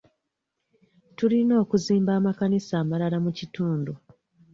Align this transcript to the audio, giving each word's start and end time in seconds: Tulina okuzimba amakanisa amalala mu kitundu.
Tulina 1.17 1.53
okuzimba 1.63 2.11
amakanisa 2.19 2.73
amalala 2.83 3.17
mu 3.25 3.31
kitundu. 3.37 3.93